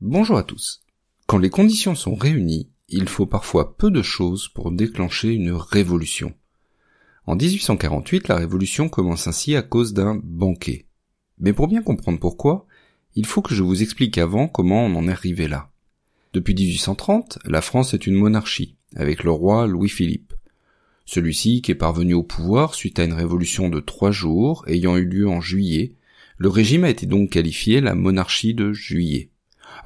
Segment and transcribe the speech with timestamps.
[0.00, 0.80] Bonjour à tous.
[1.26, 6.34] Quand les conditions sont réunies, il faut parfois peu de choses pour déclencher une révolution.
[7.26, 10.86] En 1848, la révolution commence ainsi à cause d'un banquet.
[11.40, 12.68] Mais pour bien comprendre pourquoi,
[13.16, 15.68] il faut que je vous explique avant comment on en est arrivé là.
[16.32, 20.32] Depuis 1830, la France est une monarchie, avec le roi Louis-Philippe.
[21.06, 25.04] Celui-ci, qui est parvenu au pouvoir suite à une révolution de trois jours ayant eu
[25.04, 25.96] lieu en juillet,
[26.36, 29.30] le régime a été donc qualifié la monarchie de juillet.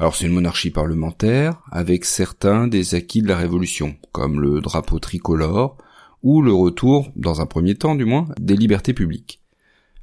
[0.03, 4.98] Alors c'est une monarchie parlementaire, avec certains des acquis de la Révolution, comme le drapeau
[4.98, 5.78] tricolore,
[6.25, 9.41] ou le retour, dans un premier temps du moins, des libertés publiques.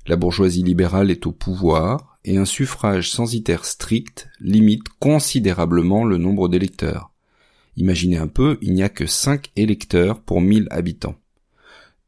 [0.08, 6.48] La bourgeoisie libérale est au pouvoir, et un suffrage censitaire strict limite considérablement le nombre
[6.48, 7.12] d'électeurs.
[7.76, 11.16] Imaginez un peu, il n'y a que 5 électeurs pour 1000 habitants.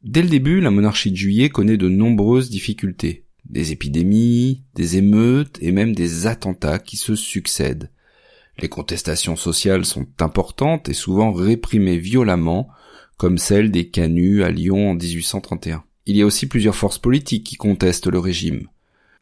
[0.01, 5.57] Dès le début, la monarchie de juillet connaît de nombreuses difficultés des épidémies, des émeutes
[5.61, 7.91] et même des attentats qui se succèdent.
[8.59, 12.69] Les contestations sociales sont importantes et souvent réprimées violemment,
[13.17, 15.83] comme celle des canuts à Lyon en 1831.
[16.05, 18.67] Il y a aussi plusieurs forces politiques qui contestent le régime.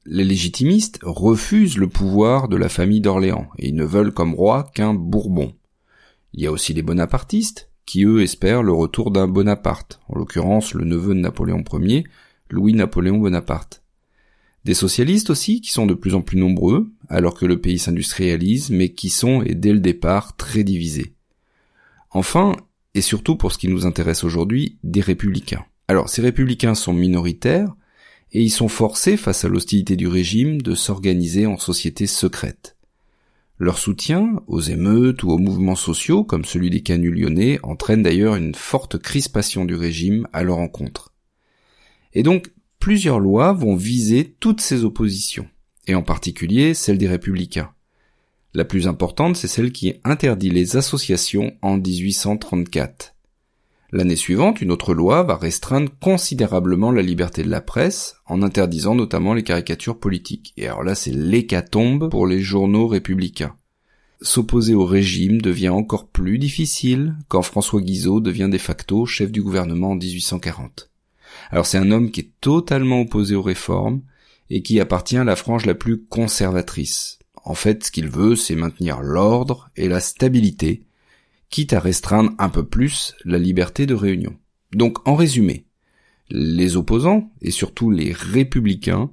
[0.06, 4.70] Les légitimistes refusent le pouvoir de la famille d'Orléans et ils ne veulent comme roi
[4.74, 5.54] qu'un Bourbon.
[6.34, 10.74] Il y a aussi les bonapartistes qui eux espèrent le retour d'un Bonaparte, en l'occurrence
[10.74, 12.04] le neveu de Napoléon Ier,
[12.50, 13.84] Louis-Napoléon Bonaparte.
[14.70, 18.70] Des socialistes aussi, qui sont de plus en plus nombreux, alors que le pays s'industrialise,
[18.70, 21.16] mais qui sont, et dès le départ, très divisés.
[22.12, 22.56] Enfin,
[22.94, 25.66] et surtout pour ce qui nous intéresse aujourd'hui, des républicains.
[25.88, 27.74] Alors, ces républicains sont minoritaires,
[28.32, 32.78] et ils sont forcés, face à l'hostilité du régime, de s'organiser en sociétés secrètes.
[33.58, 38.36] Leur soutien aux émeutes ou aux mouvements sociaux, comme celui des canuts lyonnais, entraîne d'ailleurs
[38.36, 41.12] une forte crispation du régime à leur encontre.
[42.14, 45.48] Et donc, plusieurs lois vont viser toutes ces oppositions,
[45.88, 47.72] et en particulier celle des républicains.
[48.54, 53.14] La plus importante, c'est celle qui interdit les associations en 1834.
[53.92, 58.96] L'année suivante, une autre loi va restreindre considérablement la liberté de la presse, en interdisant
[58.96, 60.54] notamment les caricatures politiques.
[60.58, 63.56] Et alors là, c'est l'hécatombe pour les journaux républicains.
[64.22, 69.42] S'opposer au régime devient encore plus difficile quand François Guizot devient de facto chef du
[69.42, 70.89] gouvernement en 1840.
[71.52, 74.02] Alors c'est un homme qui est totalement opposé aux réformes
[74.50, 77.20] et qui appartient à la frange la plus conservatrice.
[77.44, 80.84] En fait, ce qu'il veut, c'est maintenir l'ordre et la stabilité,
[81.50, 84.36] quitte à restreindre un peu plus la liberté de réunion.
[84.74, 85.66] Donc, en résumé,
[86.30, 89.10] les opposants, et surtout les républicains,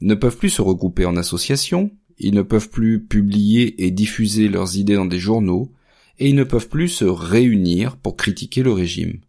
[0.00, 4.76] ne peuvent plus se regrouper en associations, ils ne peuvent plus publier et diffuser leurs
[4.76, 5.72] idées dans des journaux,
[6.18, 9.20] et ils ne peuvent plus se réunir pour critiquer le régime.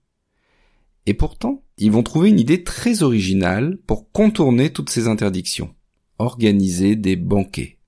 [1.09, 5.73] Et pourtant, ils vont trouver une idée très originale pour contourner toutes ces interdictions.
[6.19, 7.79] Organiser des banquets.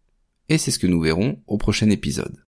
[0.50, 2.44] Et c'est ce que nous verrons au prochain épisode.